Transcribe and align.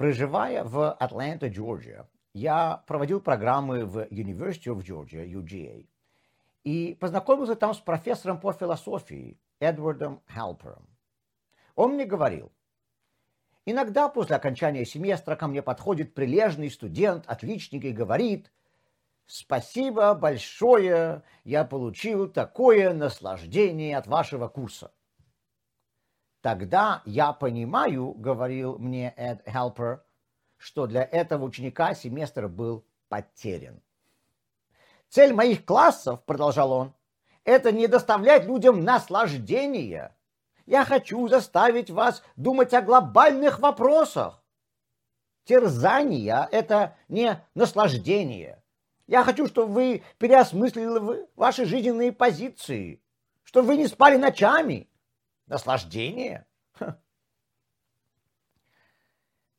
Проживая 0.00 0.64
в 0.64 0.92
Атланта, 0.92 1.48
Джорджия, 1.48 2.08
я 2.32 2.82
проводил 2.86 3.20
программы 3.20 3.84
в 3.84 3.98
University 4.04 4.74
of 4.74 4.82
Georgia, 4.82 5.30
UGA, 5.30 5.86
и 6.64 6.96
познакомился 6.98 7.54
там 7.54 7.74
с 7.74 7.80
профессором 7.80 8.40
по 8.40 8.54
философии 8.54 9.38
Эдвардом 9.58 10.22
Халпером. 10.24 10.88
Он 11.74 11.96
мне 11.96 12.06
говорил, 12.06 12.50
иногда 13.66 14.08
после 14.08 14.36
окончания 14.36 14.86
семестра 14.86 15.36
ко 15.36 15.46
мне 15.48 15.60
подходит 15.60 16.14
прилежный 16.14 16.70
студент, 16.70 17.24
отличник 17.26 17.84
и 17.84 17.92
говорит, 17.92 18.50
спасибо 19.26 20.14
большое, 20.14 21.24
я 21.44 21.66
получил 21.66 22.26
такое 22.26 22.94
наслаждение 22.94 23.98
от 23.98 24.06
вашего 24.06 24.48
курса. 24.48 24.92
Тогда 26.40 27.02
я 27.04 27.32
понимаю, 27.32 28.12
говорил 28.12 28.78
мне 28.78 29.12
Эд 29.16 29.42
Хелпер, 29.46 30.02
что 30.56 30.86
для 30.86 31.02
этого 31.02 31.44
ученика 31.44 31.94
семестр 31.94 32.48
был 32.48 32.84
потерян. 33.08 33.80
Цель 35.08 35.34
моих 35.34 35.64
классов, 35.64 36.24
продолжал 36.24 36.72
он, 36.72 36.94
это 37.44 37.72
не 37.72 37.88
доставлять 37.88 38.44
людям 38.44 38.84
наслаждения. 38.84 40.16
Я 40.66 40.84
хочу 40.84 41.26
заставить 41.28 41.90
вас 41.90 42.22
думать 42.36 42.72
о 42.74 42.82
глобальных 42.82 43.58
вопросах. 43.58 44.42
Терзание– 45.44 46.48
это 46.52 46.96
не 47.08 47.42
наслаждение. 47.54 48.62
Я 49.06 49.24
хочу, 49.24 49.48
чтобы 49.48 49.72
вы 49.72 50.02
переосмыслили 50.18 51.26
ваши 51.34 51.64
жизненные 51.64 52.12
позиции, 52.12 53.02
чтобы 53.42 53.68
вы 53.68 53.76
не 53.78 53.88
спали 53.88 54.16
ночами. 54.16 54.89
Наслаждение? 55.50 56.46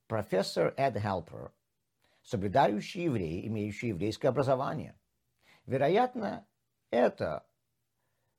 Профессор 0.08 0.73
Эд 0.77 0.98
Хелпер, 0.98 1.52
соблюдающий 2.23 3.04
еврей, 3.04 3.46
имеющий 3.48 3.90
еврейское 3.90 4.30
образование. 4.30 4.98
Вероятно, 5.65 6.48
это 6.91 7.46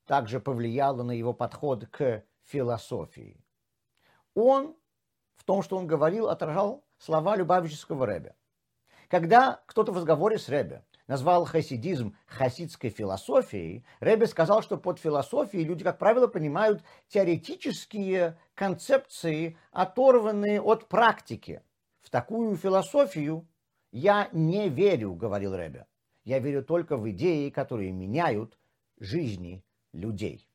также 0.05 0.39
повлияло 0.39 1.03
на 1.03 1.11
его 1.11 1.31
подход 1.31 1.85
к 1.85 2.25
философии. 2.41 3.45
Он 4.33 4.75
в 5.35 5.43
том, 5.43 5.61
что 5.61 5.77
он 5.77 5.85
говорил, 5.85 6.29
отражал 6.29 6.83
слова 6.97 7.35
Любавического 7.35 8.05
Ребе. 8.05 8.35
Когда 9.09 9.63
кто-то 9.67 9.91
в 9.91 9.97
разговоре 9.97 10.39
с 10.39 10.49
Ребе 10.49 10.83
назвал 11.07 11.45
хасидизм 11.45 12.15
хасидской 12.25 12.89
философией, 12.89 13.85
Ребе 13.99 14.27
сказал, 14.27 14.61
что 14.61 14.77
под 14.77 14.99
философией 14.99 15.63
люди, 15.63 15.83
как 15.83 15.97
правило, 15.97 16.27
понимают 16.27 16.83
теоретические 17.07 18.37
концепции, 18.55 19.57
оторванные 19.71 20.61
от 20.61 20.87
практики. 20.87 21.61
В 22.01 22.09
такую 22.09 22.55
философию 22.55 23.47
я 23.91 24.29
не 24.31 24.69
верю, 24.69 25.13
говорил 25.13 25.55
Ребе. 25.55 25.85
Я 26.23 26.39
верю 26.39 26.63
только 26.63 26.97
в 26.97 27.09
идеи, 27.11 27.49
которые 27.49 27.91
меняют 27.91 28.57
жизни 28.99 29.63
людей. 29.91 30.47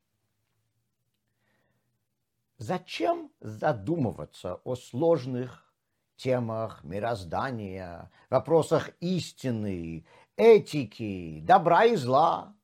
Зачем 2.56 3.30
задумываться 3.41 4.56
о 4.64 4.74
сложных 4.74 5.72
темах 6.16 6.82
мироздания, 6.82 8.10
вопросах 8.30 8.91
истины, 9.00 10.04
этики, 10.39 11.41
добра 11.42 11.84
и 11.84 11.97
зла? 11.97 12.55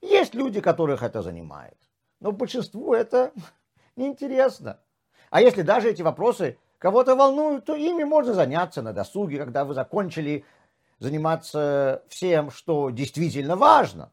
Есть 0.00 0.34
люди, 0.34 0.60
которых 0.62 1.02
это 1.02 1.20
занимает, 1.20 1.76
но 2.20 2.32
большинству 2.32 2.94
это 2.94 3.32
неинтересно. 3.96 4.80
А 5.28 5.42
если 5.42 5.62
даже 5.62 5.90
эти 5.90 6.00
вопросы 6.00 6.58
кого-то 6.78 7.14
волнуют, 7.16 7.66
то 7.66 7.74
ими 7.74 8.04
можно 8.04 8.32
заняться 8.32 8.80
на 8.80 8.92
досуге, 8.94 9.38
когда 9.38 9.64
вы 9.64 9.74
закончили 9.74 10.44
заниматься 10.98 12.04
всем, 12.08 12.50
что 12.50 12.90
действительно 12.90 13.56
важно. 13.56 14.12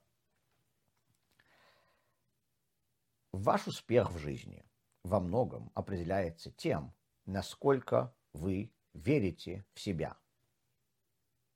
Ваш 3.32 3.68
успех 3.68 4.12
в 4.12 4.18
жизни 4.18 4.66
во 5.04 5.20
многом 5.20 5.72
определяется 5.76 6.52
тем, 6.52 6.94
насколько 7.26 8.14
вы 8.34 8.72
верите 8.94 9.66
в 9.74 9.80
себя. 9.80 10.18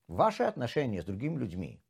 Ваши 0.08 0.44
отношения 0.44 1.02
с 1.02 1.06
другими 1.06 1.38
людьми 1.38 1.82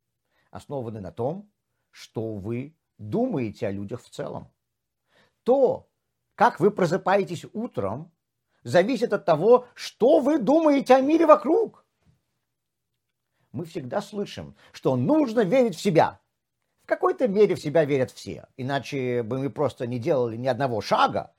основаны 0.50 1.00
на 1.00 1.12
том, 1.12 1.50
что 1.90 2.34
вы 2.34 2.76
думаете 2.98 3.68
о 3.68 3.70
людях 3.70 4.02
в 4.02 4.10
целом. 4.10 4.52
То, 5.44 5.88
как 6.34 6.60
вы 6.60 6.70
просыпаетесь 6.70 7.46
утром, 7.52 8.12
зависит 8.62 9.12
от 9.12 9.24
того, 9.24 9.66
что 9.74 10.20
вы 10.20 10.38
думаете 10.38 10.94
о 10.96 11.00
мире 11.00 11.26
вокруг. 11.26 11.84
Мы 13.52 13.64
всегда 13.64 14.00
слышим, 14.00 14.56
что 14.72 14.96
нужно 14.96 15.40
верить 15.40 15.76
в 15.76 15.80
себя. 15.80 16.20
В 16.82 16.86
какой-то 16.86 17.28
мере 17.28 17.54
в 17.54 17.60
себя 17.60 17.84
верят 17.84 18.10
все, 18.10 18.48
иначе 18.56 19.22
бы 19.22 19.38
мы 19.38 19.50
просто 19.50 19.86
не 19.86 19.98
делали 19.98 20.36
ни 20.36 20.46
одного 20.46 20.80
шага 20.80 21.34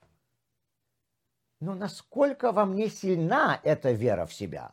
но 1.60 1.74
насколько 1.74 2.52
во 2.52 2.64
мне 2.64 2.88
сильна 2.88 3.60
эта 3.62 3.92
вера 3.92 4.26
в 4.26 4.32
себя? 4.32 4.72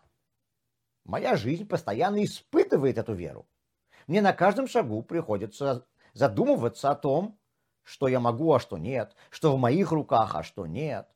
Моя 1.07 1.37
жизнь 1.37 1.65
постоянно 1.65 2.21
испытывает 2.23 2.97
эту 2.97 3.13
веру. 3.13 3.47
Мне 4.07 4.21
на 4.21 4.33
каждом 4.33 4.67
шагу 4.67 5.01
приходится 5.01 5.87
задумываться 6.13 6.91
о 6.91 6.95
том, 6.95 7.39
что 7.83 8.09
я 8.09 8.19
могу, 8.19 8.53
а 8.53 8.59
что 8.59 8.77
нет, 8.77 9.15
что 9.29 9.55
в 9.55 9.59
моих 9.59 9.93
руках, 9.93 10.35
а 10.35 10.43
что 10.43 10.67
нет. 10.67 11.09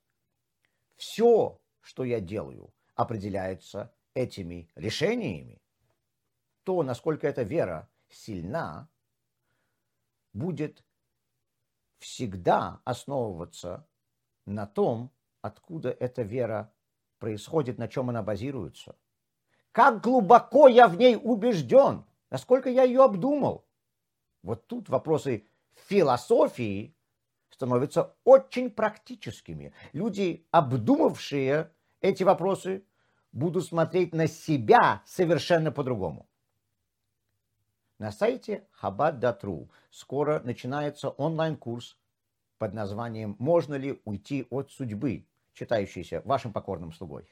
Все, 0.96 1.59
что 1.81 2.06
я 2.06 2.22
делаю, 2.22 2.74
определяется 2.96 3.94
этими 4.13 4.69
решениями. 4.75 5.62
То, 6.63 6.84
насколько 6.84 7.28
эта 7.28 7.44
вера 7.44 7.90
сильна, 8.07 8.88
будет 10.31 10.85
всегда 12.00 12.80
основываться 12.85 13.85
на 14.46 14.66
том, 14.68 15.12
откуда 15.41 15.90
эта 15.90 16.22
вера 16.22 16.74
происходит, 17.19 17.78
на 17.78 17.90
чем 17.90 18.09
она 18.09 18.24
базируется. 18.24 18.96
Как 19.71 20.01
глубоко 20.01 20.67
я 20.67 20.87
в 20.87 20.97
ней 20.97 21.15
убежден, 21.15 22.05
насколько 22.29 22.69
я 22.69 22.83
ее 22.83 23.03
обдумал. 23.03 23.65
Вот 24.43 24.67
тут 24.67 24.89
вопросы 24.89 25.45
философии 25.87 26.95
становятся 27.49 28.15
очень 28.23 28.69
практическими. 28.69 29.73
Люди, 29.93 30.45
обдумавшие 30.51 31.71
эти 32.01 32.23
вопросы, 32.23 32.83
будут 33.31 33.65
смотреть 33.65 34.13
на 34.13 34.27
себя 34.27 35.03
совершенно 35.05 35.71
по-другому. 35.71 36.27
На 37.97 38.11
сайте 38.11 38.67
Chabad.ru 38.81 39.69
скоро 39.91 40.41
начинается 40.43 41.09
онлайн-курс 41.09 41.97
под 42.57 42.73
названием 42.73 43.35
«Можно 43.38 43.75
ли 43.75 44.01
уйти 44.05 44.47
от 44.49 44.71
судьбы?» 44.71 45.27
читающийся 45.53 46.21
вашим 46.25 46.51
покорным 46.51 46.91
слугой. 46.91 47.27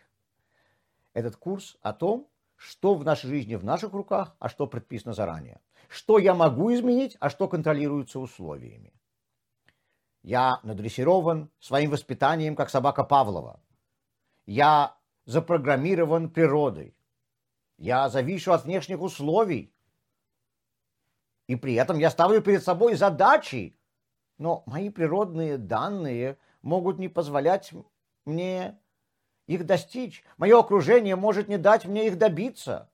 Этот 1.14 1.36
курс 1.36 1.78
о 1.81 1.94
том, 1.94 2.30
что 2.56 2.96
в 2.96 3.06
нашей 3.06 3.28
жизни 3.28 3.56
в 3.56 3.64
наших 3.64 3.94
руках, 3.94 4.36
а 4.40 4.50
что 4.50 4.68
предписано 4.68 5.14
заранее. 5.14 5.62
Что 5.88 6.20
я 6.20 6.36
могу 6.36 6.74
изменить, 6.74 7.18
а 7.20 7.30
что 7.30 7.47
контролируется 7.47 8.20
условиями. 8.20 8.94
Я 10.22 10.59
надрессирован 10.64 11.50
своим 11.59 11.92
воспитанием, 11.92 12.56
как 12.56 12.69
собака 12.69 13.03
Павлова. 13.03 13.62
Я 14.46 14.98
запрограммирован 15.25 16.30
природой. 16.30 16.96
Я 17.78 18.09
завишу 18.09 18.52
от 18.52 18.66
внешних 18.66 19.00
условий. 19.02 19.74
И 21.48 21.56
при 21.56 21.75
этом 21.75 21.98
я 21.98 22.09
ставлю 22.09 22.42
перед 22.42 22.64
собой 22.64 22.96
задачи. 22.96 23.80
Но 24.38 24.64
мои 24.66 24.90
природные 24.90 25.58
данные 25.58 26.38
могут 26.62 27.00
не 27.00 27.08
позволять 27.08 27.74
мне 28.25 28.78
их 29.50 29.66
достичь. 29.66 30.24
Мое 30.38 30.60
окружение 30.60 31.16
может 31.16 31.48
не 31.48 31.57
дать 31.57 31.86
мне 31.86 32.06
их 32.06 32.19
добиться. 32.19 32.88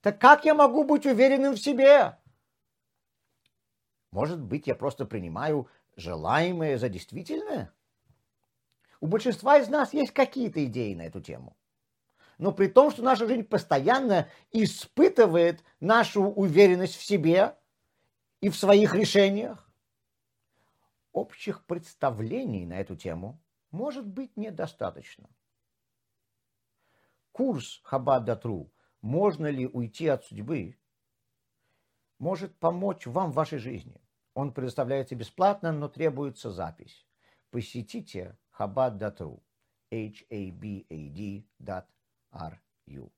Так 0.00 0.20
как 0.20 0.44
я 0.44 0.54
могу 0.54 0.82
быть 0.82 1.06
уверенным 1.06 1.54
в 1.54 1.60
себе? 1.60 2.18
Может 4.10 4.40
быть, 4.40 4.66
я 4.66 4.74
просто 4.74 5.04
принимаю 5.04 5.68
желаемое 5.94 6.78
за 6.78 6.88
действительное? 6.88 7.72
У 9.00 9.06
большинства 9.06 9.58
из 9.58 9.68
нас 9.68 9.94
есть 9.94 10.12
какие-то 10.12 10.64
идеи 10.64 10.94
на 10.94 11.02
эту 11.02 11.20
тему. 11.20 11.56
Но 12.38 12.50
при 12.50 12.66
том, 12.66 12.90
что 12.90 13.04
наша 13.04 13.28
жизнь 13.28 13.44
постоянно 13.44 14.28
испытывает 14.50 15.62
нашу 15.78 16.24
уверенность 16.24 16.96
в 16.96 17.04
себе 17.04 17.56
и 18.40 18.48
в 18.48 18.56
своих 18.56 18.96
решениях, 18.96 19.70
общих 21.12 21.64
представлений 21.66 22.66
на 22.66 22.80
эту 22.80 22.96
тему 22.96 23.40
может 23.70 24.06
быть 24.06 24.36
недостаточно. 24.36 25.28
Курс 27.38 27.80
Хаббат-Датру 27.84 28.72
«Можно 29.00 29.46
ли 29.46 29.64
уйти 29.64 30.08
от 30.08 30.24
судьбы?» 30.24 30.76
может 32.18 32.58
помочь 32.58 33.06
вам 33.06 33.30
в 33.30 33.36
вашей 33.36 33.60
жизни. 33.60 34.02
Он 34.34 34.52
предоставляется 34.52 35.14
бесплатно, 35.14 35.70
но 35.70 35.88
требуется 35.88 36.50
запись. 36.50 37.06
Посетите 37.52 38.36
Хабад.ру 38.50 39.40
h 39.92 40.24
a 40.30 40.50
b 40.50 40.84
a 40.90 41.08
d 41.10 41.46
you? 42.88 43.12